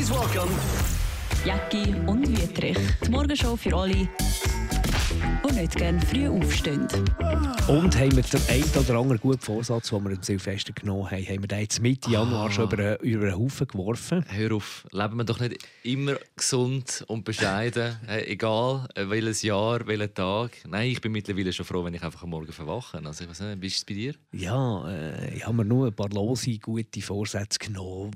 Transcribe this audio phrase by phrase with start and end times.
[0.00, 0.50] Please welcome
[1.44, 2.78] Jacki und Wüttrich.
[3.04, 4.08] Die Morgenshow für alle,
[5.14, 6.86] die nicht gerne früh aufstehen.
[7.68, 11.24] Und haben wir den einen oder anderen guten Vorsatz, den wir im Silvester genommen haben,
[11.26, 14.24] haben wir den jetzt Mitte Januar schon über, einen- über einen Haufen geworfen.
[14.28, 20.12] Hör auf, leben wir doch nicht immer gesund und bescheiden, egal äh, welches Jahr, welcher
[20.12, 20.52] Tag.
[20.68, 23.00] Nein, ich bin mittlerweile schon froh, wenn ich einfach am Morgen verwache.
[23.04, 24.14] Also, ich weiß nicht, wie ist es bei dir?
[24.32, 28.12] Ja, äh, ich habe mir nur ein paar lose, gute Vorsätze genommen,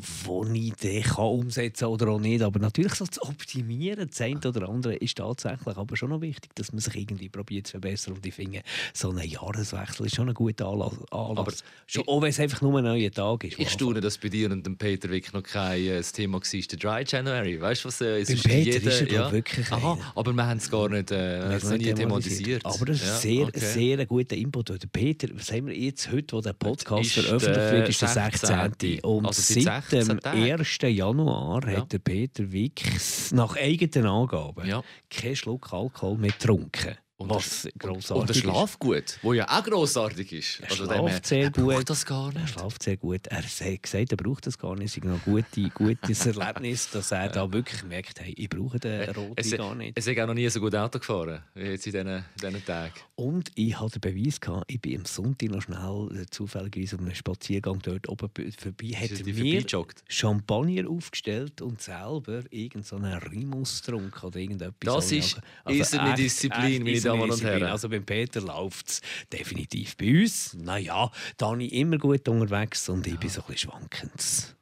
[0.54, 2.42] die ich dann kann umsetzen oder auch nicht.
[2.42, 6.54] Aber natürlich so zu optimieren, das eine oder andere ist tatsächlich aber schon noch wichtig,
[6.54, 8.14] dass man sich irgendwie probiert zu verbessern.
[8.14, 8.62] Und ich finde,
[8.92, 10.92] so ein Jahreswechsel ist schon ein guter Anlass.
[11.10, 11.52] Aber
[11.86, 13.58] schon, auch wenn es einfach nur ein neuer Tag ist.
[13.58, 16.78] Ich staune, dass bei dir und dem Peter wirklich noch kein äh, Thema war, der
[16.78, 17.60] Dry January.
[17.60, 18.42] Weißt du, was äh, es Beim ist?
[18.44, 21.48] Peter ist er, ich, wirklich Aha, aber wir haben es gar nicht, äh,
[21.78, 22.64] nicht thematisiert.
[22.64, 23.58] Aber das ist Ja, sehr, okay.
[23.60, 24.68] sehr ein guter Input.
[24.70, 28.08] Der Peter, was haben wir jetzt heute, wo der Podcast ist veröffentlicht wird, ist der
[28.08, 28.48] 16.
[28.48, 29.00] 16..
[29.00, 30.42] Und Also seit seit dem 16 Tagen.
[30.60, 30.78] 1.
[30.96, 31.78] Januar Ja.
[31.78, 34.82] hat der Peter Wicks nach eigenen Angaben Ja.
[35.10, 36.73] keinen Schluck Alkohol mehr getrunken.
[36.74, 37.03] sucre.
[37.16, 40.60] Und was der- grossartig Und der Schlaf gut, wo ja auch grossartig ist.
[40.60, 41.90] Er Also schlaft sehr er braucht gut.
[41.90, 42.48] das gar Er nicht.
[42.52, 43.26] schlaft sehr gut.
[43.28, 44.86] Er hat gesagt, er braucht das gar nicht.
[44.86, 48.80] Es ist noch ein gute, gutes Erlebnis, dass er da wirklich merkt, hey, ich brauche
[48.80, 49.96] den roten Es, gar nicht.
[49.96, 52.92] es ist auch noch nie so gut Auto gefahren wie jetzt in diesen, diesen Tagen.
[53.14, 57.02] Und ich hatte den Beweis, gehabt, ich bin am Sonntag noch schnell äh, zufälligerweise auf
[57.02, 59.64] einem Spaziergang dort oben vorbei, hat Ist er mir?
[60.08, 64.74] Champagner aufgestellt und selber irgendeinen Rimus getrunken oder irgendetwas.
[64.80, 67.42] Das Also- ist also eiserne echt- Disziplin, echt Damen und.
[67.42, 67.64] Herren.
[67.64, 69.00] Also beim Peter läuft es
[69.32, 69.96] definitiv.
[69.96, 73.70] Bei uns, naja, da bin ich immer gut unterwegs und ich bin so ein bisschen
[73.70, 74.56] schwankend.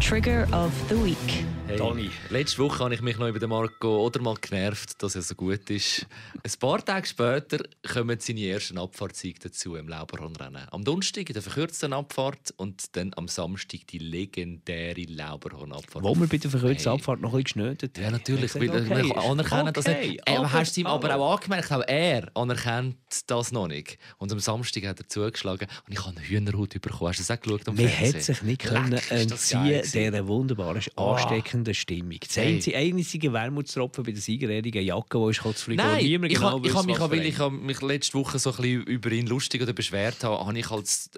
[0.00, 1.44] Trigger of the Week.
[1.66, 2.10] Hey, Dani.
[2.30, 5.68] Letzte Woche habe ich mich noch über den Marco Odermann genervt, dass er so gut
[5.68, 6.06] ist.
[6.44, 7.58] Ein paar Tage später
[7.92, 10.68] kommen seine ersten Abfahrtssiege dazu im Lauberhornrennen.
[10.70, 16.04] Am Donnerstag in der verkürzten Abfahrt und dann am Samstag die legendäre Lauberhornabfahrt.
[16.04, 16.98] Wo wir bei der verkürzten Hey.
[17.00, 18.54] Abfahrt noch ein bisschen geschnötet Ja, natürlich.
[18.54, 18.60] haben.
[18.68, 19.96] Weil, okay, man kann anerkennen, dass er.
[19.96, 22.96] okay, er hast du ihm aber auch angemerkt, auch er anerkennt
[23.26, 23.98] das noch nicht.
[24.18, 27.08] Und am Samstag hat er zugeschlagen und ich habe eine Hühnerhaut bekommen.
[27.08, 29.82] Hast du das auch geschaut am Man hat sich nicht Leck, können entziehen.
[29.92, 32.18] Dieser wunderbaren, ansteckenden Stimmung.
[32.20, 32.54] Das Hey.
[32.54, 36.52] einzige, einzige Wermutstropfen bei der siegerjährigen Jacke, die ist kurz fliegen, wo Nein, ich, genau
[36.52, 39.62] habe ich, habe mich, weil ich mich letzte Woche so ein bisschen über ihn lustig
[39.62, 41.10] oder beschwert habe, habe ich als,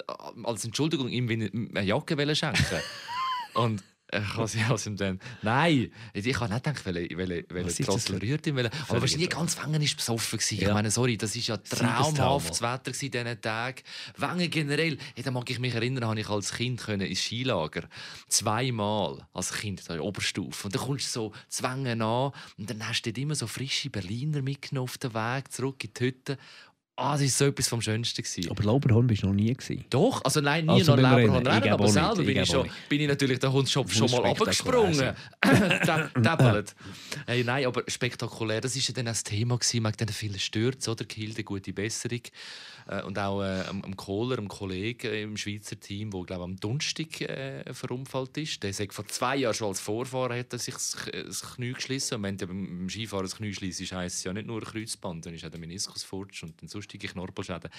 [0.44, 2.80] als Entschuldigung ihm eine Jacke schenken.
[3.54, 5.20] Und ich habe sie aus ihm dann.
[5.42, 8.58] Nein, ich habe nicht gedacht, welche, welche, welche für- rührt ihn.
[8.58, 10.38] Aber wahrscheinlich ganz Wengen ist besoffen.
[10.50, 10.68] Ja.
[10.68, 13.82] Ich meine, sorry, das ist ja traumhaftes Wetter in diesen Tagen.
[14.16, 14.96] Wengen generell.
[15.14, 17.88] Hey, da mag ich mich erinnern, habe ich als Kind können ins Skilager
[18.28, 20.66] zweimal als Kind da in Oberstufe.
[20.66, 23.46] Und dann kommst du so zu Wengen an und dann hast du dort immer so
[23.46, 26.38] frische Berliner mitgenommen auf den Weg zurück in die Hütte.
[27.00, 28.22] Ah, das war so etwas vom Schönsten.
[28.22, 28.50] Gewesen.
[28.50, 29.84] Aber Lauberhorn bist du noch nie gewesen.
[29.88, 31.68] Doch, also nein, nie Also noch beim Leberhorn Rennen.
[31.72, 31.92] Aber nicht.
[31.92, 32.88] selber bin ich, schon, nicht.
[32.88, 35.14] bin ich natürlich der Hund schon, mal spektakulär abgesprungen.
[36.24, 36.74] Täppelt.
[37.26, 40.38] hey, nein, aber spektakulär, das war ja dann auch das Thema gewesen, wegen diesen vielen
[40.40, 41.04] Stürzen, oder?
[41.04, 42.22] Gehilde, gute Besserung.
[42.88, 47.20] Äh, und auch äh, am, Kohler, am Kollegen im Schweizer Team, der glaube am Donnerstag
[47.20, 48.62] äh, verunfallt ist.
[48.62, 52.14] Der sagt, vor zwei Jahren schon als Vorfahrer hat er sich das, das Knie geschlissen.
[52.14, 55.34] Und wenn du beim Skifahren das Knie schließt, heisst es ja nicht nur Kreuzband, dann
[55.34, 57.70] ist auch der Meniskus futsch und dann sonstige Knorpelschäden.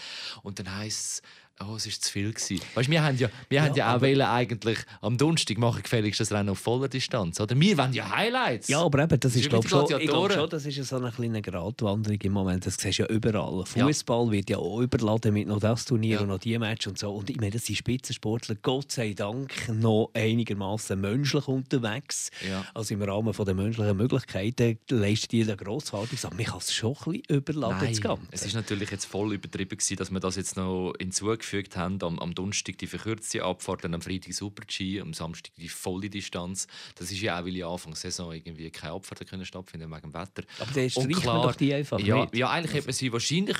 [0.43, 1.21] Und dann heisst es,
[1.67, 2.29] oh, es war zu viel.
[2.33, 2.59] Gewesen.
[2.75, 6.31] Weißt, wir haben ja, wir haben ja auch wollen, eigentlich am Donnerstag machen gefälligst das
[6.31, 7.39] Rennen auf voller Distanz.
[7.39, 7.59] Oder?
[7.59, 8.67] Wir wollen ja Highlights.
[8.67, 10.31] Ja, aber eben, das Das ist, glaube schon, ich glaube Gladiatoren.
[10.39, 12.65] schon, das ist so eine kleine Gratwanderung im Moment.
[12.65, 13.63] Das siehst du ja überall.
[13.75, 13.85] Ja.
[13.85, 16.21] Fußball wird ja auch überladen mit noch das Turnier Ja.
[16.21, 17.11] und noch die Match und so.
[17.13, 22.29] Und ich meine, das sind Spitzensportler, Gott sei Dank, noch einigermaßen menschlich unterwegs.
[22.47, 22.65] Ja.
[22.73, 26.23] Also im Rahmen der menschlichen Möglichkeiten leisten die da grossartig.
[26.25, 28.23] Aber man kann es schon ein bisschen überladen, Nein, das Ganze.
[28.31, 32.01] es ist natürlich jetzt voll übertrieben gewesen, dass wir das jetzt noch hinzugefügt haben.
[32.01, 36.67] Am, am Donnerstag die verkürzte Abfahrt, dann am Freitag Super-G, am Samstag die volle Distanz.
[36.95, 40.01] Das ist ja auch, weil ja Anfang der Saison irgendwie keine Abfahrten können stattfinden wegen
[40.01, 40.43] dem Wetter.
[40.59, 42.35] Aber Und streicht man doch die einfach ja, nicht.
[42.35, 43.57] Ja, eigentlich hätte man sie wahrscheinlich,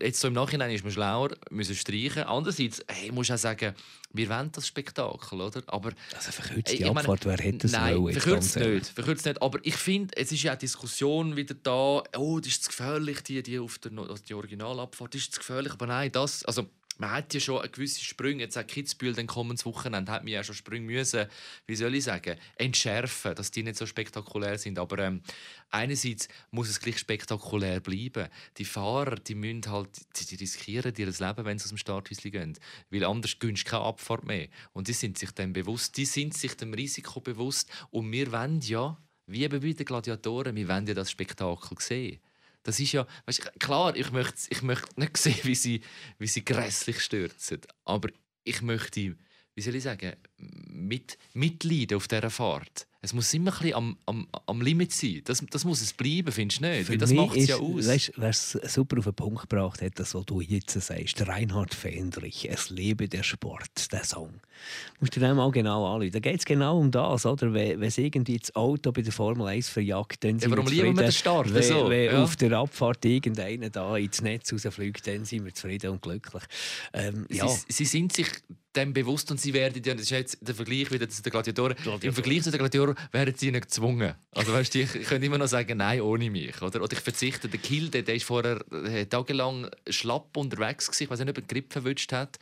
[0.00, 2.24] jetzt so im Nachhinein ist man schlauer, müssen streichen.
[2.24, 3.74] Andererseits, hey, muss auch sagen,
[4.12, 5.62] wir wollen das Spektakel, oder?
[5.66, 9.42] Aber Also verkürzte meine, Abfahrt, wer hätte das Nein, wollen, verkürzt nicht, verkürzt nicht.
[9.42, 13.22] Aber ich finde, es ist ja auch Diskussion wieder da, oh, das ist zu gefährlich,
[13.22, 15.72] die, die auf der also die Originalabfahrt, das ist zu gefährlich.
[15.72, 16.66] Aber nein, das, also
[16.98, 20.42] man hat ja schon gewisse Sprünge, jetzt auch Kitzbühel, dann kommendes Wochenende, hat man ja
[20.42, 21.26] schon Sprünge müssen,
[21.66, 24.78] wie soll ich sagen, entschärfen, dass die nicht so spektakulär sind.
[24.78, 25.22] Aber ähm,
[25.70, 28.28] einerseits muss es gleich spektakulär bleiben.
[28.56, 32.30] Die Fahrer, die müssen halt, die, die riskieren ihr Leben, wenn sie aus dem Starthäuschen
[32.30, 32.58] gehen.
[32.90, 34.48] Weil anders gönnst keine Abfahrt mehr.
[34.72, 37.70] Und die sind sich dem bewusst, die sind sich dem Risiko bewusst.
[37.90, 38.96] Und wir wollen ja,
[39.26, 42.20] wie bei den Gladiatoren, wir wollen ja das Spektakel sehen.
[42.66, 45.82] Das ist ja, weißt, klar, ich möchte, ich möchte nicht sehen, wie sie,
[46.18, 47.60] wie sie grässlich stürzen.
[47.84, 48.08] Aber
[48.42, 49.16] ich möchte,
[49.56, 50.12] wie soll ich sagen,
[50.68, 52.86] mit, mitleiden auf dieser Fahrt.
[53.00, 55.22] Es muss immer ein bisschen am, am, am Limit sein.
[55.24, 56.86] Das, das muss es bleiben, findest du nicht?
[56.86, 57.86] Für das macht es ja aus.
[57.86, 61.72] Weißt, wer es super auf den Punkt gebracht hat, das, was du jetzt sagst, Reinhard
[61.72, 64.30] Fendrich, «Es lebe der Sport», der Song.
[64.30, 66.10] Du musst dir den mal genau anschauen.
[66.10, 67.52] Da geht es genau um das, oder?
[67.54, 70.70] Wenn, es irgendwie das Auto bei der Formel 1 verjagt, dann sind ja, warum wir
[70.70, 70.86] zufrieden.
[70.86, 71.54] lieben wir den Start?
[71.54, 71.88] Wenn, so?
[71.88, 72.24] wenn ja.
[72.24, 76.42] auf der Abfahrt irgendeiner da ins Netz rausfliegt, dann sind wir zufrieden und glücklich.
[76.92, 77.46] Ähm, ja.
[77.46, 78.28] sie, sie sind sich
[78.76, 82.02] dem bewusst und sie werden das ist jetzt der Vergleich wieder zu den Gladiatoren, Gladiatoren.
[82.02, 84.14] im Vergleich zu den Gladiatoren werden sie nicht gezwungen.
[84.32, 86.60] Also weißt du, ich könnte immer noch sagen, nein, ohne mich.
[86.62, 87.48] Oder, oder ich verzichte.
[87.48, 91.38] Der Kill, der, der ist vorher äh, tagelang schlapp unterwegs gewesen, ich weiß nicht, ob
[91.38, 92.38] er den Grip verwünscht hat.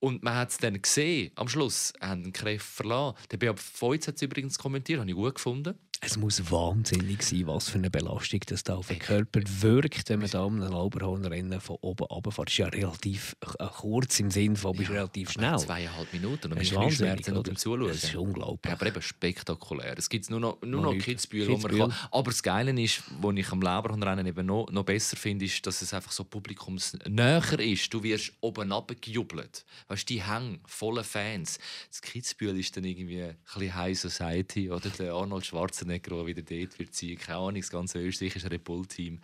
[0.00, 3.16] Und man hat es dann gesehen, am Schluss, haben den Kräfte verlassen.
[3.30, 5.78] Der Beat Feutz hat es übrigens kommentiert, habe ich gut gefunden.
[6.04, 10.18] Es muss wahnsinnig sein, was für eine Belastung das da auf den Körper wirkt, wenn
[10.18, 12.48] man da um ein Lauberhornrennen von oben runterfährt.
[12.48, 15.56] Das ist ja relativ äh, kurz im Sinne von, bist relativ schnell.
[15.60, 17.54] Zweieinhalb Minuten und ist Schmerzen oder?
[17.54, 17.86] Zuschauen.
[17.86, 18.72] Das ist unglaublich.
[18.72, 19.94] Aber eben spektakulär.
[19.96, 20.98] Es gibt nur noch, nur Noch.
[20.98, 21.94] Kitzbühel, wo man kann.
[22.10, 25.82] Aber das Geile ist, was ich am Leberhornrennen eben noch, noch besser finde, ist, dass
[25.82, 27.94] es einfach so publikumsnäher ist.
[27.94, 29.64] Du wirst oben runtergejubelt.
[29.86, 31.60] Weißt du, die hängen voller Fans.
[31.90, 34.68] Das Kitzbühel ist dann irgendwie ein bisschen High Society.
[34.68, 37.18] Oder der Arnold Schwarzenegger, der wieder dort wird ziehen.
[37.18, 39.20] Keine Ahnung, das ganze österreichische Red Bull-Team.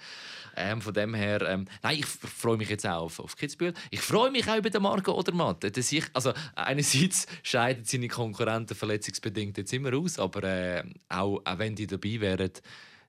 [0.56, 3.74] Ähm, von dem her, ähm, nein, ich freue mich jetzt auch auf, auf Kitzbühel.
[3.90, 5.62] Ich freue mich auch über den Marco Odermatt.
[5.62, 11.58] Der sich, also einerseits scheiden seine Konkurrenten verletzungsbedingt jetzt immer aus, aber äh, auch, auch
[11.58, 12.50] wenn die dabei wären,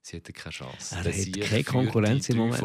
[0.02, 0.96] sie hätten keine Chance.
[0.96, 2.62] Er Der hat keine Konkurrenz die im Moment.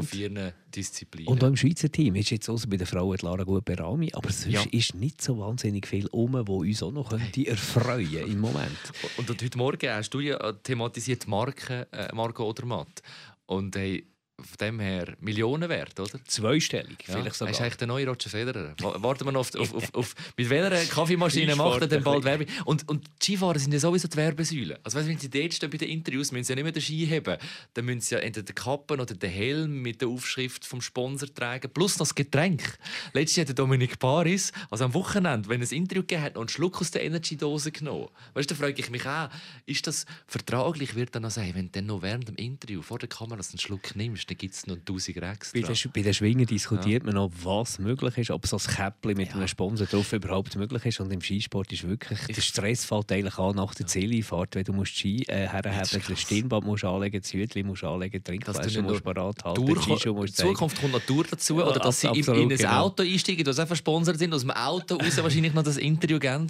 [1.27, 4.11] Und auch im Schweizer Team ist jetzt außer bei den Frauen die Lara gut Berami,
[4.13, 4.63] aber sonst Ja.
[4.71, 8.71] ist nicht so wahnsinnig viel um, wo uns auch noch könnte erfreuen im Moment.
[9.17, 13.03] Und, und heute Morgen hast du ja thematisiert die Marke äh, Marco Odermatt.
[13.47, 14.07] Und hey,
[14.41, 16.19] von dem her Millionen wert, oder?
[16.27, 17.15] Zweistellig, Ja.
[17.15, 17.61] vielleicht Er ist sogar.
[17.61, 18.75] eigentlich der neue Roger Federer.
[18.81, 22.25] Wa- Warten wir noch auf, auf, auf, auf mit welcher Kaffeemaschine macht er denn bald
[22.25, 22.49] Werbung?
[22.65, 24.81] Und, und die Skifahrer sind ja sowieso die Werbesäule.
[24.83, 26.83] Also weißt, wenn sie dort stehen bei den Interviews, müssen sie ja nicht mehr den
[26.83, 27.39] Ski haben.
[27.75, 31.33] Dann müssen sie ja entweder den Kappen oder den Helm mit der Aufschrift vom Sponsor
[31.33, 31.71] tragen.
[31.73, 32.77] Plus noch das Getränk.
[33.13, 36.43] Letztes Jahr hat Dominik Paris, also am Wochenende, wenn er ein Interview gegeben hat, noch
[36.43, 38.09] einen Schluck aus der Energy-Dose genommen.
[38.35, 39.29] Weißt du, da frage ich mich auch,
[39.65, 42.99] ist das vertraglich, wird er noch sagen, wenn du dann noch während dem Interview vor
[42.99, 45.61] der Kamera einen Schluck nimmst, dann gibt es noch 1000 extra.
[45.61, 49.17] Bei den, bei den Schwingen diskutiert man noch, was möglich ist, ob so ein Käppchen
[49.17, 51.01] mit einem Sponsor drauf überhaupt möglich ist.
[51.01, 54.73] Und im Skisport ist wirklich, der Stress fällt eigentlich an nach der Zieleinfahrt, wenn du
[54.73, 55.73] musst Ski äh, herhaben
[56.09, 59.77] das Stirnband musst anlegen, das Hütchen musst anlegen, du Trinkflasche musst nur parat halten, Tour,
[59.77, 60.47] die Skischuhe musst in.
[60.47, 62.85] Zukunft kommt noch Tour dazu, Ja, oder dass sie in, in ein genau.
[62.85, 66.49] Auto einsteigen, das auch versponsert sind, aus dem Auto raus wahrscheinlich noch das Interview geben.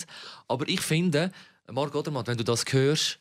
[0.48, 1.32] Aber ich finde,
[1.70, 3.18] Marc Odermatt, wenn du das hörst,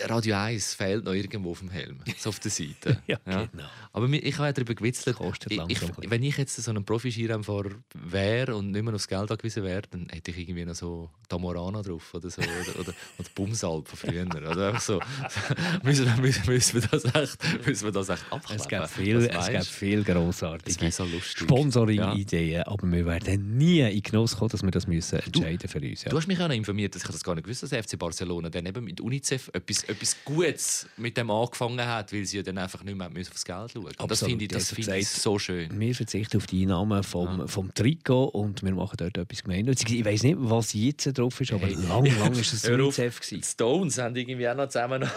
[0.00, 3.02] Radio 1 fehlt noch irgendwo auf dem Helm, so auf der Seite.
[3.08, 3.64] Ja, genau.
[3.92, 5.80] Aber ich habe ja darüber gewitzelt, Kostet ich, ich,
[6.10, 10.08] wenn ich jetzt so ein Profi-Skirennfahrer wäre und nicht mehr aufs Geld angewiesen wäre, dann
[10.10, 14.26] hätte ich irgendwie noch so Tamorana drauf oder so, oder, oder, oder Bumsalb von früher.
[14.26, 15.00] Oder einfach so.
[15.82, 18.60] müssen, wir- müssen, müssen, wir das echt, müssen wir das echt abkleben?
[18.62, 19.64] Es gibt viel, es gibt du?
[19.64, 21.06] viel grossartige so.
[21.20, 26.04] Sponsoring-Ideen, aber wir werden nie in Genuss kommen, dass wir das müssen entscheiden für uns.
[26.04, 26.10] Ja.
[26.10, 27.98] Du hast mich auch noch informiert, dass ich das gar nicht gewusst dass der FC
[27.98, 32.42] Barcelona dann eben mit UNICEF etwas, etwas Gutes mit dem angefangen hat, weil sie ja
[32.42, 34.96] dann einfach nicht mehr müssen aufs Geld schauen Und Das finde ich, das ja, finde
[34.96, 35.22] ich gesagt.
[35.22, 35.80] so schön.
[35.80, 39.92] Wir verzichten auf die Einnahmen vom, vom Trikot und wir machen dort etwas gemeinnütziges.
[39.94, 41.74] Ich weiß nicht, was jetzt drauf ist, aber Hey.
[41.74, 42.70] lang, lang ist auf.
[42.72, 43.20] UNICEF.
[43.28, 43.42] Die.
[43.42, 45.08] Stones haben irgendwie auch noch zusammen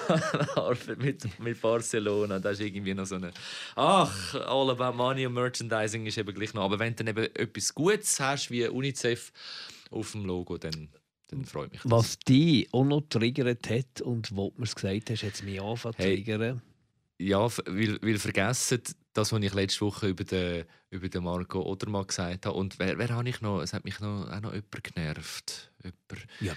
[0.98, 2.40] mit, mit Barcelona.
[2.40, 3.32] Das ist irgendwie noch so eine.
[3.75, 6.63] Ach, all about money und Merchandising ist eben gleich noch.
[6.63, 9.32] Aber wenn du dann eben etwas Gutes hast, wie UNICEF
[9.92, 10.90] auf dem Logo, dann,
[11.30, 11.92] dann freut mich das.
[11.92, 15.44] Was dich auch noch triggert hat und wo du mir es gesagt hast, hat es
[15.44, 16.16] mich angefangen zu Hey.
[16.24, 16.62] triggern.
[17.22, 18.82] Ja, weil, weil vergessen,
[19.14, 22.56] das, was ich letzte Woche über den, über den Marco Odermatt gesagt habe.
[22.58, 23.62] Und wer, wer habe ich noch?
[23.62, 25.72] Es hat mich noch, auch noch jemand genervt.
[25.84, 26.56] Jemand, Ja,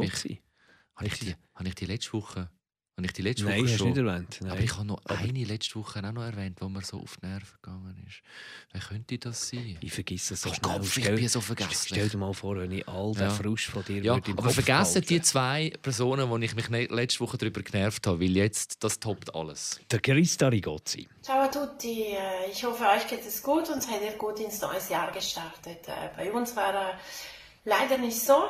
[0.00, 0.42] mich- Gotzi.
[0.94, 2.48] habe, ich die, habe ich die letzte Woche?
[2.98, 3.88] Habe ich die letzte Nein, Woche hast du schon?
[3.88, 4.38] nicht erwähnt.
[4.40, 4.50] Nein.
[4.52, 7.18] Aber ich habe noch Aber- eine letzte Woche auch noch erwähnt, wo mir so auf
[7.22, 8.22] die Nerven gegangen ist.
[8.72, 9.76] Wer könnte das sein?
[9.82, 10.72] Ich vergesse es so Oh schnell.
[10.78, 12.10] Gott, ich Stell- bin so Stell vergesslich.
[12.10, 13.30] dir mal vor, wenn ich all den Ja.
[13.30, 16.70] Frust von dir Ja, würde im aber Kopf vergessen die zwei Personen, die ich mich
[16.70, 19.78] ne letzte Woche darüber genervt habe, weil jetzt, das toppt alles.
[19.90, 21.06] Der Christa Rigozzi.
[21.20, 24.58] Ciao a tutti, äh, ich hoffe, euch geht es gut und seid ihr gut ins
[24.62, 25.86] neue Jahr gestartet.
[25.86, 26.98] Äh, Bei uns war
[27.66, 28.44] leider nicht so.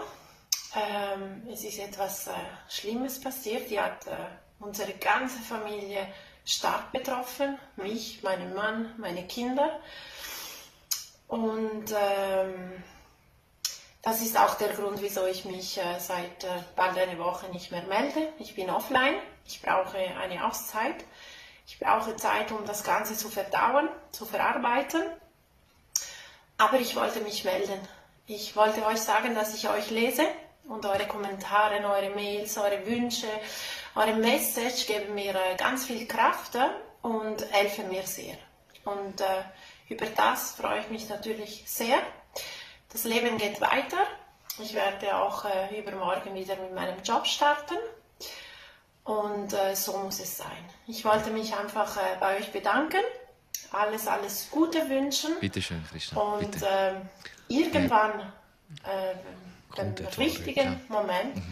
[0.77, 2.33] Ähm, Es ist etwas äh,
[2.69, 3.71] Schlimmes passiert.
[3.71, 4.11] Die hat äh,
[4.59, 6.07] unsere ganze Familie
[6.45, 7.59] stark betroffen.
[7.77, 9.81] Mich, meinen Mann, meine Kinder.
[11.29, 12.85] Und ähm,
[14.03, 17.71] das ist auch der Grund, wieso ich mich äh, seit äh, bald einer Woche nicht
[17.73, 18.33] mehr melde.
[18.39, 19.15] Ich bin offline.
[19.47, 21.05] Ich brauche eine Auszeit.
[21.67, 25.03] Ich brauche Zeit, um das Ganze zu verdauen, zu verarbeiten.
[26.59, 27.81] Aber ich wollte mich melden.
[28.27, 30.27] Ich wollte euch sagen, dass ich euch lese.
[30.69, 33.29] Und eure Kommentare, eure Mails, eure Wünsche,
[33.95, 36.69] eure Message geben mir äh, ganz viel Kraft äh,
[37.03, 38.37] und helfen mir sehr.
[38.85, 39.25] Und äh,
[39.89, 41.99] über das freue ich mich natürlich sehr.
[42.93, 43.99] Das Leben geht weiter.
[44.59, 47.77] Ich werde auch äh, übermorgen wieder mit meinem Job starten.
[49.05, 50.65] Und äh, so muss es sein.
[50.89, 53.03] Ich wollte mich einfach äh, bei euch bedanken,
[53.71, 55.39] alles, alles Gute wünschen.
[55.41, 56.21] Bitte schön, Christian.
[56.21, 56.57] Und
[57.49, 58.33] irgendwann,
[59.77, 60.81] der richtigen ja.
[60.89, 61.43] Moment,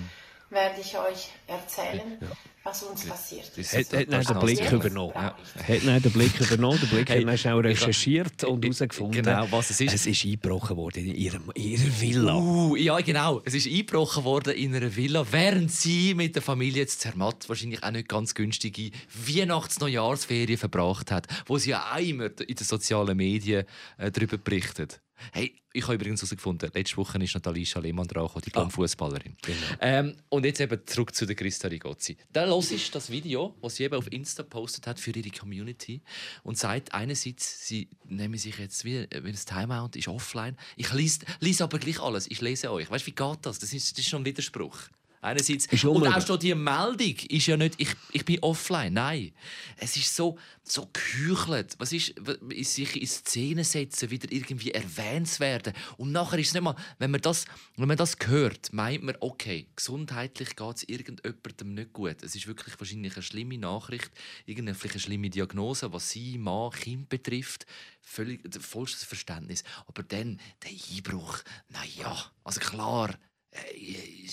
[0.51, 2.19] werde ich euch erzählen,
[2.63, 3.73] was uns passiert ist.
[3.75, 5.13] Hat, hat den ist Blick übernommen.
[5.13, 6.79] brauche Hat den Blick übernommen.
[6.81, 9.95] Der Blick Hey, hat schnell ich- recherchiert und herausgefunden, genau, was es ist.
[9.95, 12.37] Es ist eingebrochen worden in ihrem, ihrer Villa.
[12.37, 13.43] Uh, ja, genau.
[13.45, 17.83] Es ist eingebrochen worden in einer Villa, während sie mit der Familie jetzt Zermatt wahrscheinlich
[17.83, 18.93] auch nicht ganz günstige
[19.27, 23.65] Weihnachts-Neujahrsferien verbracht hat, wo sie ja auch immer in den sozialen Medien
[23.99, 25.01] äh, darüber berichtet.
[25.33, 29.37] Hey, ich habe übrigens herausgefunden, letzte Woche ist Nathalie Lehmann dran, die Diplom-Fußballerin.
[29.81, 32.17] Ähm, und jetzt eben zurück zu der Christa Rigozzi.
[32.33, 36.03] Da los ist das Video, das sie eben auf Insta postet hat für ihre Community
[36.43, 40.57] und sagt einerseits, sie nehmen sich jetzt wie, wie das Timeout ist offline.
[40.77, 42.31] Ich lese, lese aber gleich alles.
[42.31, 42.91] Ich lese euch.
[42.91, 43.59] Weißt du, wie geht das?
[43.59, 44.79] Das ist, das ist schon ein Widerspruch.
[45.25, 45.65] Einerseits.
[45.67, 48.93] Ist und auch schon die Meldung ist ja nicht, ich, ich bin offline.
[48.93, 49.33] Nein.
[49.79, 51.77] Es ist so, so geheuchelt.
[51.79, 52.15] Was ist,
[52.51, 55.73] sich in Szene setzen, wieder irgendwie erwähnt zu werden.
[55.97, 59.17] Und nachher ist es nicht mal, wenn man das, wenn man das hört, meint man,
[59.21, 62.23] okay, gesundheitlich geht es irgendjemandem nicht gut.
[62.23, 64.11] Es ist wirklich wahrscheinlich eine schlimme Nachricht,
[64.45, 67.65] irgendeine vielleicht eine schlimme Diagnose, was sie, Mann, Kind betrifft.
[68.03, 69.65] Völlig vollstes Verständnis.
[69.87, 71.39] Aber dann der Einbruch,
[71.71, 73.15] naja, also klar,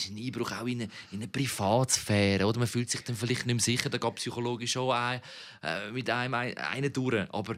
[0.06, 2.46] ist ein Einbruch auch in eine, in eine Privatsphäre.
[2.46, 2.60] Oder?
[2.60, 5.22] Man fühlt sich dann vielleicht nicht mehr sicher, da geht psychologisch schon ein,
[5.64, 7.28] äh, mit einem ein, einen durch.
[7.32, 7.56] Aber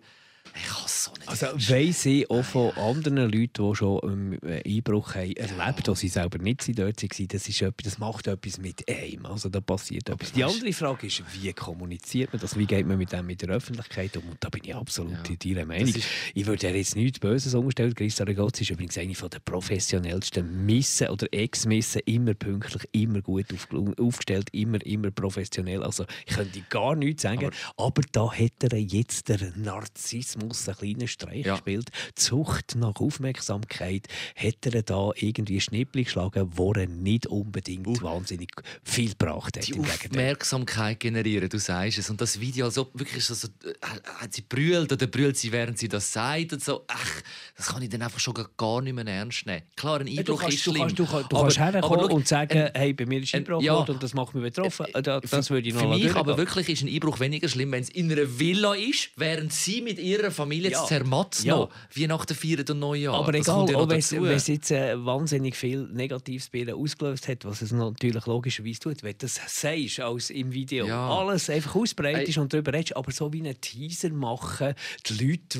[0.55, 4.39] ich kann es so nicht Also weiss ich auch von anderen Leuten, die schon einen
[4.65, 8.57] Einbruch haben erlebt haben, die selber nicht dort waren, das, ist etwas, das macht etwas
[8.59, 9.25] mit einem.
[9.25, 10.31] Also da passiert etwas.
[10.33, 12.57] Die andere Frage ist, wie kommuniziert man das?
[12.57, 14.23] Wie geht man mit dem mit der Öffentlichkeit um?
[14.29, 15.35] Und da bin ich absolut Ja.
[15.39, 15.93] in deiner Meinung.
[16.33, 17.95] Ich würde ihr jetzt nichts Böses unterstellen.
[17.95, 22.01] Christa Regozzi ist übrigens eine der professionellsten Missen oder Ex-Missen.
[22.05, 25.83] Immer pünktlich, immer gut auf, aufgestellt, immer, immer professionell.
[25.83, 27.50] Also ich könnte gar nichts sagen.
[27.77, 31.53] Aber, da hat er jetzt der Narzissmus einen kleinen Streich Ja.
[31.53, 31.89] gespielt.
[32.17, 38.49] Die Sucht nach Aufmerksamkeit hat er da irgendwie Schnippel geschlagen, wo er nicht unbedingt wahnsinnig
[38.83, 39.67] viel gebracht hat.
[39.67, 39.73] die.
[39.79, 42.09] Aufmerksamkeit generieren, du sagst es.
[42.09, 43.73] Und das Video, also wirklich so, so, äh,
[44.19, 46.83] hat sie brüllt oder brüllt sie, während sie das sagt und so.
[46.87, 47.21] Ach,
[47.57, 49.63] das kann ich dann einfach schon gar nicht mehr ernst nehmen.
[49.75, 50.81] Klar, ein Ja, Einbruch du kannst, ist du schlimm.
[50.83, 53.33] kannst, du kannst, du aber- kannst herkommen aber und sagen, ein- hey, bei mir ist
[53.33, 53.73] ein- Einbruch ja.
[53.73, 54.85] geworden und das macht mich betroffen.
[54.93, 57.71] Äh, da- das würde ich noch Für mich aber wirklich ist ein Einbruch weniger schlimm,
[57.71, 60.80] wenn es in einer Villa ist, während sie mit ihrer Familie Ja.
[60.82, 60.86] ja.
[60.86, 61.68] zermatzt Ja.
[61.96, 63.15] Weihnachten feiern und Neujahr.
[63.15, 67.62] Aber egal, ja wenn es jetzt äh, wahnsinnig viel negatives bei ihr ausgelöst hat, was
[67.62, 71.10] es natürlich logischerweise tut, wenn du das sagst als im Video, Ja.
[71.10, 74.74] alles einfach ausbreitest und darüber redest, aber so wie einen Teaser machen,
[75.08, 75.60] die Leute,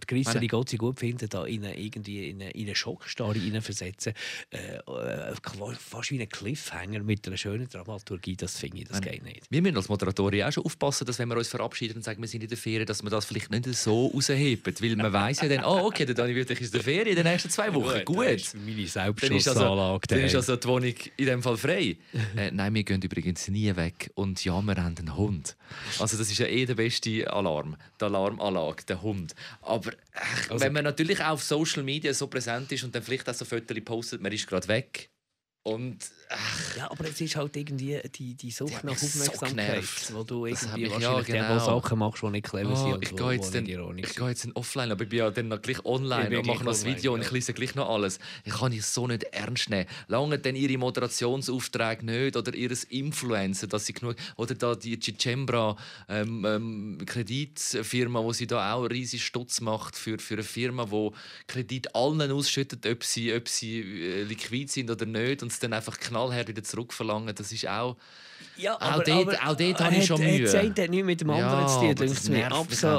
[0.00, 3.38] die Christa Meine- Rigozzi gut finden, da in eine, irgendwie in eine, in eine Schockstarre
[3.38, 4.12] hineinversetzen,
[4.50, 5.34] äh, äh,
[5.78, 9.42] fast wie einen Cliffhanger mit einer schönen Dramaturgie, das finde ich, das geht nicht.
[9.50, 12.28] Wir müssen als Moderatorin auch schon aufpassen, dass wenn wir uns verabschieden und sagen, wir
[12.28, 14.74] sind in der Ferien, dass wir das vielleicht nicht so rausheben.
[14.80, 17.16] Weil man weiß ja dann, oh, okay, der Dani Wüthrich ist in der Ferien in
[17.16, 18.04] den nächsten zwei Wochen.
[18.04, 18.26] Gut.
[18.26, 20.06] Das ist meine Dann ist, also, Selbstschussanlage.
[20.08, 20.36] dann ist daheim.
[20.36, 21.96] also die Wohnung in dem Fall frei.
[22.36, 24.10] äh, nein, wir gehen übrigens nie weg.
[24.14, 25.56] Und ja, wir haben einen Hund.
[25.98, 27.76] Also das ist ja eh der beste Alarm.
[28.00, 29.34] Die Alarmanlage, der Hund.
[29.62, 33.02] Aber ach, Also- wenn man natürlich auch auf Social Media so präsent ist und dann
[33.02, 35.10] vielleicht auch so Fotos postet, man ist gerade weg.
[35.66, 35.96] Und
[36.36, 40.14] ach, Ja, aber es ist halt irgendwie die, die Sucht hat nach so Aufmerksamkeit, genervt.
[40.14, 41.58] wo du irgendwie mich- ja, wahrscheinlich genau.
[41.58, 43.66] Sachen machst, die nicht clever sind Oh, und ich gehe jetzt, dann,
[43.98, 46.64] ich gehe jetzt dann offline, aber ich bin ja dann noch gleich online und mache
[46.64, 47.26] noch das Video und ja.
[47.26, 48.18] ich lese gleich noch alles.
[48.44, 49.86] Ich kann es so nicht ernst nehmen.
[50.08, 55.76] Lange dann ihre Moderationsaufträge nicht oder ihre Influencer, dass sie genug oder da die Cicembra
[56.08, 61.12] ähm, ähm, Kreditfirma, wo sie da auch riesig Stutz macht für, für eine Firma, wo
[61.46, 65.72] Kredit allen ausschüttet, ob sie, ob sie äh, liquid sind oder nicht und es dann
[65.72, 67.34] einfach knallhart wieder zurückverlangen.
[67.34, 67.96] Das ist auch
[68.56, 70.42] Ja, Auch dort- auch dort habe ich schon Mühe.
[70.42, 72.36] Das eine hat nichts mit dem anderen Ja, zu tun, aber ich mir.
[72.36, 72.44] mich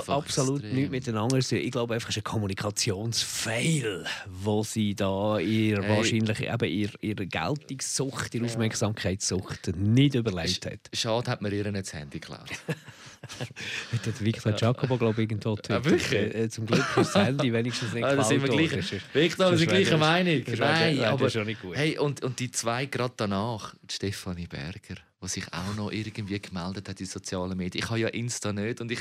[0.09, 0.25] Absolut,
[0.59, 0.75] extrem.
[0.75, 1.57] nichts miteinander zu tun.
[1.65, 5.97] Ich glaube einfach, es ist ein Kommunikationsfail, wo sie da ihr Hey.
[5.97, 10.79] wahrscheinlich eben ihr, ihre Geltungssucht, ihre Aufmerksamkeitssucht nicht überlegt hat.
[10.93, 12.49] schade, hat man ihr nicht das Handy geklaut.
[14.05, 16.11] Der Victor Giacomo, glaube ich, irgendwo Ah, wirklich?
[16.11, 19.01] Äh, zum Glück ist das Handy wenigstens nicht Ah, da sind wir gleich.
[19.13, 20.43] Victor, wir sind gleicher Meinung.
[20.57, 21.75] Nein, aber schon nicht gut.
[21.75, 26.87] hey, und, und die zwei gerade danach, Stefanie Berger, die sich auch noch irgendwie gemeldet
[26.89, 27.83] hat in sozialen Medien.
[27.83, 28.99] Ich habe ja Insta nicht und ich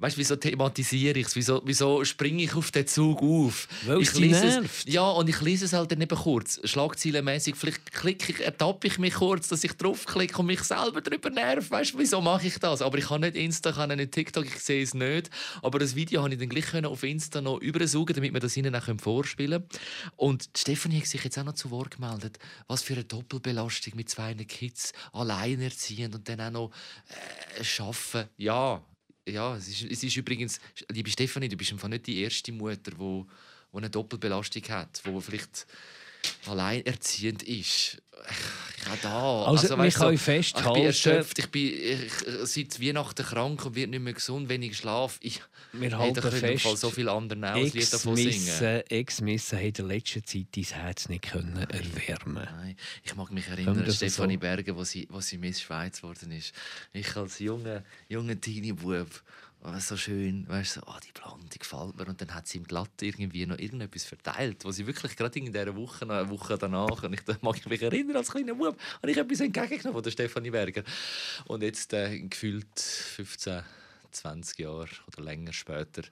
[0.00, 1.36] weißt, wieso thematisiere ich es?
[1.36, 3.68] Wieso, wieso springe ich auf den Zug auf?
[3.86, 4.88] Weil ich lese nervt.
[4.88, 6.60] es, ja, und ich lese es halt dann eben kurz.
[6.64, 11.30] Schlagzeilenmäßig, vielleicht klicke ich, ertappe ich mich kurz, dass ich draufklicke und mich selber darüber
[11.30, 11.70] nerv.
[11.70, 12.82] Weißt, wieso mache ich das?
[12.82, 15.30] Aber ich habe nicht Insta, ich habe nicht TikTok, ich sehe es nicht.
[15.62, 18.74] Aber das Video habe ich dann gleich auf Insta noch übersaugen, damit wir das ihnen
[18.74, 19.82] auch vorspielen können.
[20.16, 22.38] Und Stefanie hat sich jetzt auch noch zu Wort gemeldet.
[22.66, 26.70] Was für eine Doppelbelastung mit zwei Kids, alleinerziehend und dann auch noch
[27.58, 28.30] äh, arbeiten.
[28.36, 28.82] Ja,
[29.28, 30.60] ja es, ist, es ist übrigens,
[30.90, 33.26] liebe Stefanie, du bist einfach nicht die erste Mutter, die wo,
[33.72, 35.66] wo eine Doppelbelastung hat, wo vielleicht
[36.46, 38.02] alleinerziehend ist.
[38.28, 39.44] Ich, auch da.
[39.44, 42.12] Also, wir weißt du, können Ich festhalten- bin erschöpft, ich bin ich,
[42.44, 45.18] seit Weihnachten krank und werde nicht mehr gesund, wenig Schlaf.
[45.22, 45.40] Ich,
[45.72, 48.82] Wir hey, halten können fest, Fall so viele andere auch ein Lied davon singen.
[48.88, 53.46] Ex-Missen haben in der letzten Zeit dein Herz nicht können erwärmen Nein, ich mag mich
[53.46, 54.40] Können erinnern an Stefanie so?
[54.40, 56.52] Berger, wo sie, wo sie Miss Schweiz geworden ist.
[56.92, 59.08] Ich als junger, junger Teenie-Bub,
[59.62, 62.08] oh, so schön, weißt du, so, oh, die Blonde gefällt mir.
[62.08, 65.46] Und dann hat sie im Glatt irgendwie noch irgendetwas verteilt, wo sie wirklich gerade in
[65.46, 68.78] dieser Woche, eine Woche danach, und ich da mag ich mich erinnern, als kleiner Bub,
[68.96, 70.82] habe ich etwas entgegengenommen von der Stefanie Berger.
[71.46, 73.62] Und jetzt, äh, gefühlt 15,
[74.12, 76.02] 20 Jahre oder länger später,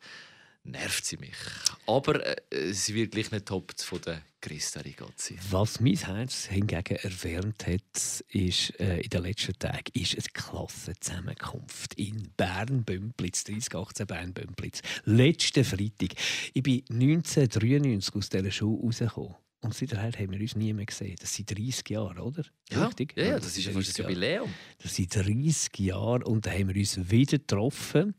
[0.71, 1.37] nervt sie mich.
[1.87, 5.37] Aber äh, sie wird gleich nicht toppt von der Christa Rigozzi.
[5.51, 11.95] Was mein Herz hingegen erwärmt hat, ist, äh, in den letzten Tagen, ist eine Klassenzusammenkunft
[11.95, 14.83] in Bern-Bümplitz, 3018 Bern-Bümplitz.
[15.05, 16.11] Letzten Freitag.
[16.55, 19.35] Ich bin 1993 aus dieser Schule rausgekommen.
[19.61, 21.17] Und seither haben wir uns nie mehr gesehen.
[21.21, 22.45] Das sind 30 Jahre, oder?
[22.71, 23.15] Ja, Richtig?
[23.17, 24.12] ja, ja, das ist ja fast 30 ein Jahre.
[24.12, 24.55] Jubiläum.
[24.81, 28.15] Das sind 30 Jahre und da haben wir uns wieder getroffen.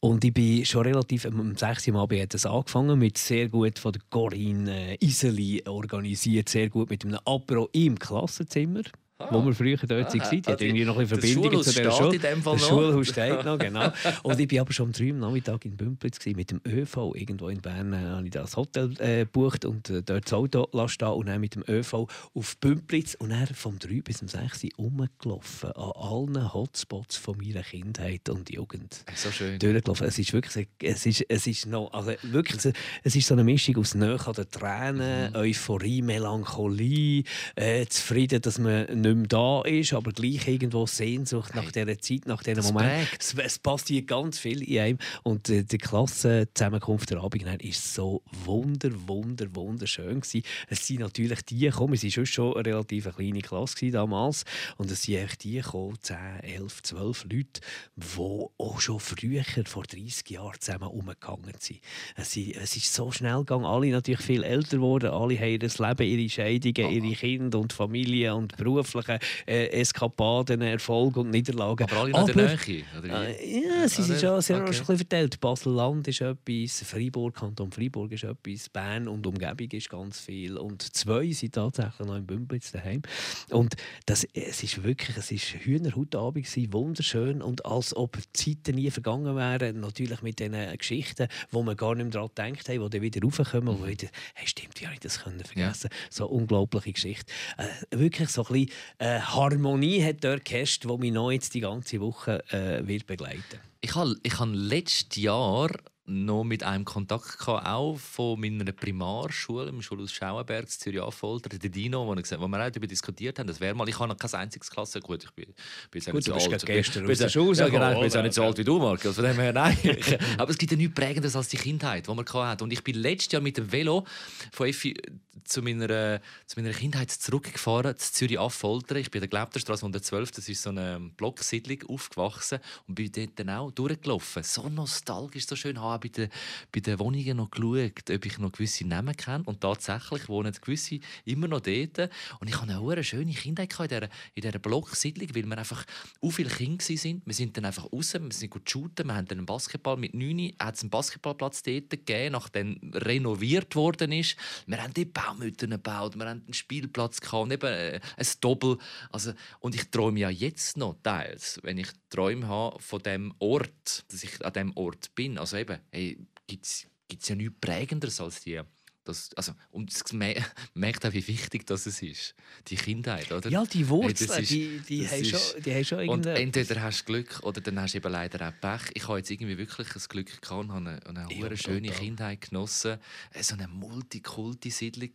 [0.00, 1.88] Und ich bin schon relativ, am 6.
[1.88, 6.90] Mal hat es angefangen mit sehr gut von der Corinne äh, Iseli organisiert, sehr gut
[6.90, 8.82] mit einem Apero im Klassenzimmer.
[9.30, 10.42] Wo wir früher dort Ah, waren.
[10.42, 12.18] Die ah, die- irgendwie noch ein Verbindung zu dieser steht Schule.
[12.18, 12.58] Das noch.
[12.58, 13.92] Schulhaus steht noch, genau.
[14.22, 17.12] Und ich bin aber schon am 3 am Nachmittag in Bümplitz mit dem ÖV.
[17.14, 20.68] Irgendwo in Bern äh, habe ich das Hotel äh, gebucht und äh, dort das Auto
[20.72, 24.66] lassen und dann mit dem ÖV auf Bümplitz und dann vom 3 bis zum 6
[24.78, 29.58] rumgelaufen an allen Hotspots von meiner Kindheit und Jugend So schön.
[29.58, 30.06] durchgelaufen.
[30.06, 32.72] Es ist wirklich, es ist, es ist noch, also wirklich,
[33.04, 35.36] es ist so eine Mischung aus Nähe an den Tränen, Mhm.
[35.36, 37.24] Euphorie, Melancholie,
[37.56, 42.26] äh, zufrieden, dass man nicht mehr da ist, aber gleich irgendwo Sehnsucht nach dieser Zeit,
[42.26, 43.08] nach diesem das Moment.
[43.18, 44.98] Es, es passiert ganz viel in einem.
[45.22, 50.42] Und äh, die Klassenzusammenkunft der Abend ist so wunder, wunder, wunderschön gewesen.
[50.68, 54.44] Es sind natürlich die gekommen, es war schon eine relativ kleine Klasse damals.
[54.76, 57.60] Und es sind echt die gekommen, 10, 11, 12 Leute,
[57.96, 61.80] die auch schon früher, vor 30 Jahren zusammen umgegangen sind.
[62.16, 66.02] Es, es ist so schnell gegangen, alle natürlich viel älter geworden, alle haben ihr Leben,
[66.02, 68.56] ihre Scheidungen, ihre Kinder und Familie und
[69.02, 71.84] berufliche äh, Eskapaden, Erfolge und Niederlagen.
[71.84, 72.84] Aber alle noch in der Nähe.
[72.98, 73.28] Oder?
[73.28, 74.72] Äh, Ja, sie sind Ah, schon sehr okay.
[74.72, 75.40] schon ein bisschen verteilt.
[75.40, 80.56] Basel-Land ist etwas, Freiburg, Kanton Freiburg ist etwas, Bern und Umgebung ist ganz viel.
[80.56, 83.02] Und zwei sind tatsächlich noch in Bümplitz daheim.
[83.50, 83.74] Und
[84.06, 88.90] das, es ist wirklich, es ist Hühnerhautabend gewesen, wunderschön und als ob die Zeiten nie
[88.90, 89.80] vergangen wären.
[89.80, 93.20] Natürlich mit diesen Geschichten, wo man gar nicht mehr daran gedacht haben, die dann wieder
[93.22, 95.90] raufkommen, wo wieder, hey, stimmt, wie habe ich das können vergessen?
[96.10, 97.32] So unglaubliche Geschichte.
[97.56, 101.60] Äh, wirklich so ein bisschen äh, Harmonie hat dort geherrscht, die mich noch jetzt die
[101.60, 103.60] ganze Woche äh, wird begleiten.
[103.80, 105.70] Ich habe ich hab letztes Jahr
[106.04, 112.06] noch mit einem Kontakt gehabt, auch von meiner Primarschule im Schulhaus Schauenberg, Zürich-Affolter, der Dino,
[112.06, 113.46] wo, gesagt, wo wir auch darüber diskutiert haben.
[113.46, 115.00] Das wäre mal, ich habe noch keine einzige Klasse.
[115.00, 115.54] Gut, ich bin, bin
[115.94, 116.44] jetzt Gut, nicht so alt.
[116.44, 118.58] gerade gestern bin aus der Schule ja, genau, ich bin jetzt auch nicht so alt
[118.58, 119.14] wie du, Markus.
[119.14, 119.78] Von dem her, nein.
[120.38, 122.64] Aber es gibt ja nichts Prägendes als die Kindheit, die man hatte.
[122.64, 124.04] Und ich bin letztes Jahr mit dem Velo
[124.52, 124.96] von Effi
[125.44, 128.96] zu meiner, zu meiner Kindheit zurückgefahren, zu Zürich-Affolter.
[128.96, 133.38] Ich bin in der Glaubterstraße 112, das ist so eine Blocksiedlung, aufgewachsen und bin dort
[133.38, 134.42] dann auch durchgelaufen.
[134.42, 135.80] So nostalgisch, so schön.
[135.92, 136.28] Auch bei den,
[136.72, 139.44] bei den Wohnungen noch geschaut, ob ich noch gewisse Namen kenne.
[139.44, 142.10] Und tatsächlich wohnen gewisse immer noch dort.
[142.40, 145.84] Und ich hatte eine schöne Kindheit in dieser, in dieser Blocksiedlung, weil wir einfach
[146.20, 147.22] so viele Kinder waren.
[147.24, 150.14] Wir sind dann einfach raus, wir sind gut shooten, wir haben dann einen Basketball mit
[150.14, 154.36] 9, hat es einen Basketballplatz dort gegeben, nachdem renoviert worden ist.
[154.66, 158.78] Wir haben dort Baumhütten gebaut, wir haben einen Spielplatz gehabt, eben äh, ein Doppel.
[159.10, 164.04] Also, und ich träume ja jetzt noch teils, wenn ich Träume habe von dem Ort,
[164.12, 165.38] dass ich an dem Ort bin.
[165.38, 168.60] Also eben, hey, gibt es ja nichts Prägenderes als die.
[169.04, 170.36] Das, also, und me-
[170.74, 172.34] merkt auch, wie wichtig das ist.
[172.68, 173.50] Die Kindheit, oder?
[173.50, 176.38] Ja, die Hey, Wurzeln, das ist- die, die, haben schon, die haben schon Und irgendeine...
[176.38, 178.90] entweder hast du Glück oder dann hast du eben leider auch Pech.
[178.94, 182.00] Ich habe jetzt irgendwie wirklich das Glück gehabt und habe eine, eine Ja, schöne total.
[182.00, 182.98] Kindheit genossen.
[183.32, 185.10] Äh, So eine Multikulti-Siedlung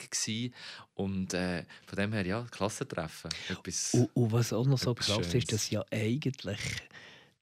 [0.96, 3.32] und äh, von dem her ja Klassentreffen.
[3.50, 3.94] Etwas.
[3.94, 6.60] Und, und was auch noch so krass ist, dass ja eigentlich,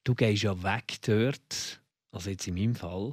[0.04, 1.82] du gehst ja weg dort
[2.12, 3.12] also jetzt in meinem Fall,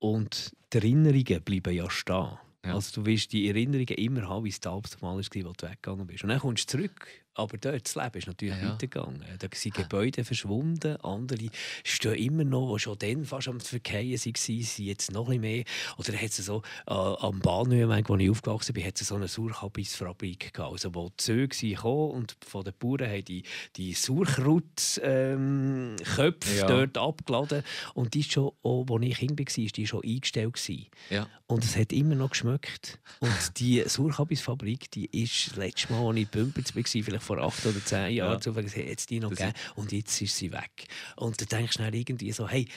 [0.00, 2.38] und die Erinnerungen bleiben ja stehen.
[2.64, 2.74] Ja.
[2.74, 6.22] Also du wirst die Erinnerungen immer haben, wie es damals war, als du weggegangen bist.
[6.22, 7.08] Und dann kommst du zurück.
[7.34, 9.24] Aber dort, das Leben ist natürlich Ja, weitergegangen.
[9.38, 11.48] Da sind Gebäude verschwunden, andere
[11.82, 15.64] stehen immer noch, die schon dann fast am Verkehren waren, sind jetzt noch ein mehr.
[15.96, 19.28] Oder hat es so, äh, am Bahnhöhenweg, wo ich aufgewachsen bin, hat es so eine
[19.28, 23.44] Sauerkabisfabrik gehabt, also wo die Züge gekommen und von den Bauern haben die,
[23.76, 25.96] die Sauerkrautköpfe ähm,
[26.56, 26.66] Ja.
[26.66, 27.62] dort abgeladen.
[27.94, 30.52] Und die ist schon, auch, als ich Kind war, ist die schon eingestellt.
[30.52, 30.86] Gewesen.
[31.10, 31.28] Ja.
[31.46, 32.98] Und es hat immer noch geschmeckt.
[33.20, 37.38] Und die Sauerkabisfabrik, die ist das letzte Mal, als ich in Pümpitz war, vielleicht vor
[37.38, 38.40] acht oder zehn Jahren, Ja.
[38.40, 39.52] zufällig hat es die noch gegeben.
[39.76, 40.86] Und jetzt ist sie weg.
[41.16, 42.68] Und dann denkst du dann irgendwie so, hey,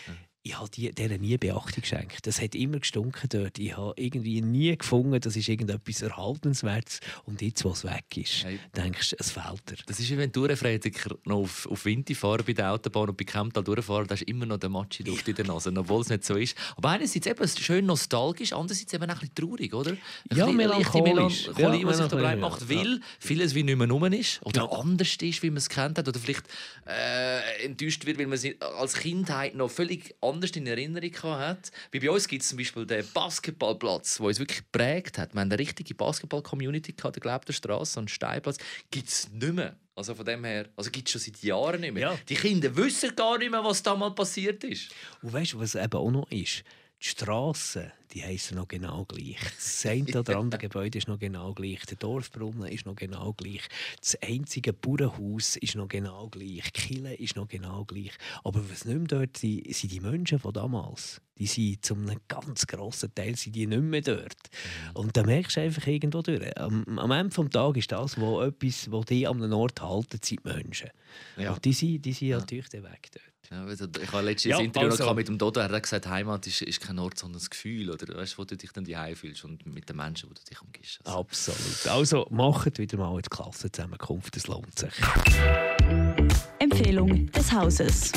[0.47, 2.27] ich habe die, denen nie Beachtung geschenkt.
[2.27, 3.57] Das hat immer gestunken dort.
[3.57, 6.99] Ich habe irgendwie nie gefunden, das ist irgendetwas Erhaltenswertes.
[7.25, 8.59] Und jetzt, wo es weg ist, Hey.
[8.77, 9.77] denkst du, es fehlt dir.
[9.87, 13.23] Das ist wie wenn Tourenfreitiker noch auf, auf Winter fahren bei der Autobahn und bei
[13.23, 16.01] Kemptal durchfahren, da ist immer noch der Matsch in der Luft in der Nase, obwohl
[16.01, 16.55] es nicht so ist.
[16.77, 19.91] Aber einerseits eben schön nostalgisch, andererseits eben auch ein bisschen traurig, oder?
[20.29, 21.47] Ein Ja, melancholisch.
[21.47, 22.69] Melancholie, Ja, was sich da breit macht, ja.
[22.69, 24.69] weil vieles wie nicht mehr rum ist oder Ja.
[24.79, 26.45] anders ist, wie man es kennt hat oder vielleicht
[26.87, 31.71] äh, enttäuscht wird, weil man sie als Kindheit noch völlig anders in Erinnerung hat.
[31.91, 35.33] Wie bei uns gibt es zum Beispiel den Basketballplatz, der uns wirklich geprägt hat.
[35.33, 38.57] Wir haben eine richtige Basketball-Community gehabt, der Straße, einen Steinplatz.
[38.91, 39.75] Gibt es nicht mehr.
[39.95, 42.11] Also von dem her, also gibt es schon seit Jahren nicht mehr.
[42.11, 42.19] Ja.
[42.27, 44.91] Die Kinder wissen gar nicht mehr, was da mal passiert ist.
[45.21, 46.63] Und weißt du, was eben auch noch ist?
[47.01, 49.37] Die Strassen, die heißen noch genau gleich.
[49.57, 51.85] Das eine oder andere Gebäude ist noch genau gleich.
[51.85, 53.61] Der Dorfbrunnen ist noch genau gleich.
[53.99, 56.71] Das einzige Bauernhaus ist noch genau gleich.
[56.71, 58.13] Die Kille ist noch genau gleich.
[58.43, 61.21] Aber was nicht mehr dort sind, sind die Menschen von damals.
[61.37, 64.37] Die sind zu einem ganz grossen Teil sind die nicht mehr dort.
[64.93, 66.57] Und da merkst du einfach irgendwo durch.
[66.57, 70.19] Am, am Ende des Tages ist das, wo etwas, wo die an einem Ort halten,
[70.23, 70.89] sind die Menschen.
[71.35, 71.53] Ja.
[71.53, 73.34] Und die sind, die sind natürlich dann weg dort.
[73.51, 75.59] Ja, also ich habe letztes Ja, Interview noch also- mit dem Dodo.
[75.59, 77.91] Er hat gesagt, Heimat ist, ist kein Ort, sondern ein Gefühl.
[77.91, 80.41] Oder weißt, du, wo du dich dann daheim fühlst und mit den Menschen, wo du
[80.49, 80.99] dich umgibst.
[81.03, 81.87] Also, Absolut.
[81.87, 84.93] Also macht wieder mal eine Klassenzusammenkunft, das lohnt sich.
[86.59, 88.11] Empfehlung des Hauses.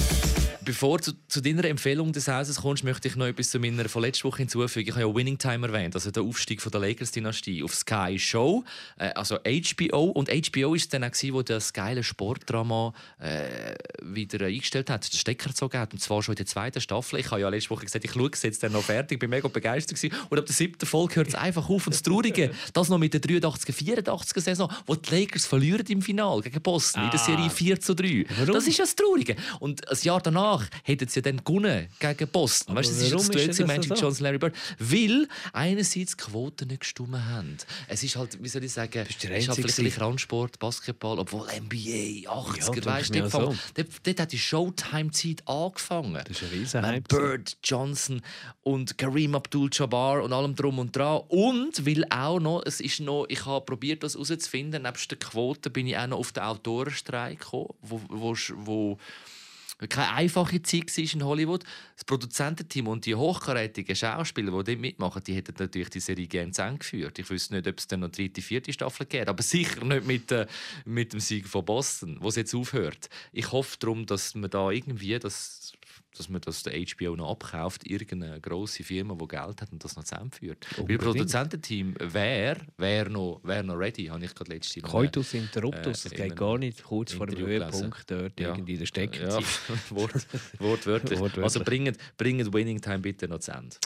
[0.69, 4.03] Bevor du zu deiner Empfehlung des Hauses kommst, möchte ich noch etwas zu meiner von
[4.03, 4.87] letzter Woche hinzufügen.
[4.91, 8.65] Ich habe ja Winning Time erwähnt, also der Aufstieg von der Lakers-Dynastie auf Sky Show,
[8.99, 10.11] äh, also HBO.
[10.11, 15.17] Und HBO ist dann auch, gewesen, wo das geile Sportdrama äh, wieder eingestellt hat, den
[15.17, 15.95] Stecker gezogen hat.
[15.95, 17.19] Und zwar schon in der zweiten Staffel.
[17.19, 19.49] Ich habe ja letzte Woche gesagt, ich schaue es jetzt dann noch fertig, bin mega
[19.49, 20.15] begeistert gewesen.
[20.29, 21.87] Und ab der siebten Folge hört es einfach auf.
[21.87, 26.03] Und das Traurige, das noch mit der 83er, 84er Saison, wo die Lakers verlieren im
[26.03, 27.25] Finale gegen Boston in der Ah.
[27.25, 28.27] Serie 4 zu 3.
[28.41, 28.53] Warum?
[28.53, 29.35] Das ist ja das Traurige.
[29.61, 32.73] Und ein Jahr danach hätten sie dann gewonnen gegen Boston.
[32.73, 33.95] Aber Weißt du, das ist das Duell zwischen Magic so?
[33.95, 34.55] Johnson und Larry Bird.
[34.79, 37.57] Weil einerseits die Quoten nicht gestimmt haben.
[37.89, 42.29] Es ist halt, wie soll ich sagen, es ist halt vielleicht Randsport, Basketball, obwohl NBA,
[42.31, 43.57] 80er, denke weißt du, so.
[43.75, 46.23] dort, dort hat die Showtime-Zeit angefangen.
[46.27, 47.05] Das ist ein riesen.
[47.09, 48.23] Bird, Johnson
[48.63, 51.23] und Kareem Abdul-Jabbar und allem drum und dran.
[51.29, 55.71] Und weil auch noch, es ist noch, ich habe probiert, das herauszufinden, nebst der Quote
[55.71, 58.99] bin ich auch noch auf den Autorenstreik gekommen, wo, wo, wo
[59.87, 61.65] keine einfache Zeit war in Hollywood.
[61.95, 66.51] Das Produzententeam und die hochkarätigen Schauspieler, die dort mitmachen, die hätten natürlich die Serie gerne
[66.51, 67.19] zu Ende geführt.
[67.19, 70.07] Ich wüsste nicht, ob es dann noch eine dritte, vierte Staffel gibt, aber sicher nicht
[70.07, 70.47] mit, äh,
[70.85, 73.09] mit dem Sieg von Boston, wo es jetzt aufhört.
[73.33, 75.73] Ich hoffe darum, dass man da irgendwie das
[76.17, 79.97] dass man das der HBO noch abkauft, irgendeine grosse Firma, die Geld hat und das
[79.97, 80.67] noch zusammenführt.
[80.73, 81.01] Weil Unbedingt.
[81.01, 86.07] das Produzententeam wäre wär noch, wär noch ready, habe ich gerade letztes Jahr Coitus interruptus,
[86.07, 86.83] äh, das in geht gar nicht.
[86.83, 87.39] Kurz vor dem.
[87.39, 88.49] Höhepunkt dort Ja.
[88.49, 89.39] irgendwie der Stecker Ja.
[89.91, 90.27] Wort,
[90.59, 91.19] wortwörtlich.
[91.19, 91.45] Wortwörtlich.
[91.45, 93.77] Also bringt, bringt Winning Time bitte noch zu Ende.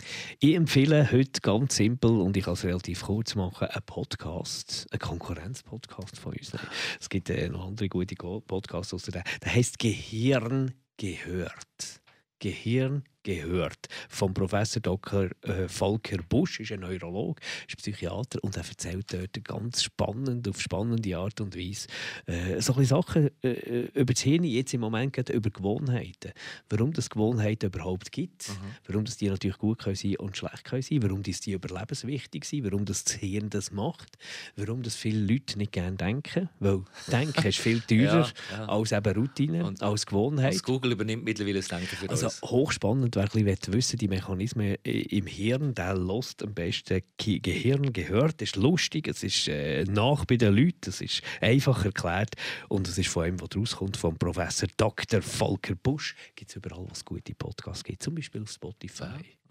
[0.41, 5.01] Ich empfehle heute ganz simpel und ich kann es relativ kurz machen, einen Podcast, einen
[5.01, 6.53] Konkurrenzpodcast von uns.
[7.01, 9.25] Es gibt äh, noch andere gute Podcasts außer der.
[9.45, 12.02] Der heißt Gehirn gehört.
[12.43, 13.89] Gehirn gehört.
[14.09, 15.29] Vom Professor Dr.
[15.43, 20.61] Äh, Volker Busch, ist ein Neurolog, ist Psychiater und er erzählt dort ganz spannend, auf
[20.61, 21.87] spannende Art und Weise,
[22.27, 26.33] äh, so ein bisschen Sachen äh, über das Hirn, jetzt im Moment gerade über Gewohnheiten.
[26.69, 28.51] Warum das Gewohnheiten überhaupt gibt,
[28.87, 32.45] warum das die natürlich gut können sein und schlecht können sein, warum das die überlebenswichtig
[32.45, 34.17] sind, warum das, das Hirn das macht,
[34.57, 38.65] warum das viele Leute nicht gerne denken, weil Denken ist viel teurer Ja, ja.
[38.69, 40.53] als eben Routine, Und- als Gewohnheit.
[40.53, 42.43] Also Google übernimmt mittlerweile das Denken für Also uns.
[42.43, 47.93] hochspannend, wer ein bisschen wissen die Mechanismen im Hirn, der lässt am besten Ge Gehirn
[47.93, 48.43] gehört.
[48.43, 52.35] Es ist lustig, es ist äh, nach bei den Leuten, es ist einfach erklärt
[52.69, 55.23] und es ist von einem, der rauskommt, vom Professor Dr.
[55.23, 56.15] Volker Busch.
[56.35, 59.05] Gibt es überall, was gute Podcasts gibt, zum Beispiel auf Spotify.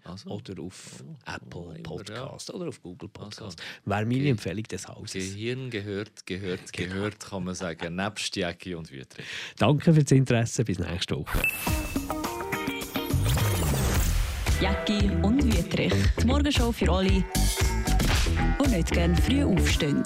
[0.04, 3.42] Also, Oder auf oh, Apple Podcast oder auf Google Podcast.
[3.42, 5.12] Also, Wäre meine Empfehlung des Hauses.
[5.12, 6.94] Gehirn gehört, gehört, Genau.
[6.94, 7.94] gehört, kann man sagen.
[7.94, 9.26] Nebst Jackie und Wüthrich.
[9.58, 11.42] Danke fürs Interesse, bis nächste Woche.
[14.62, 15.92] Jäcki und Wüterich.
[16.20, 20.04] Die Morgenshow für alle, die nicht gerne früh aufstehen.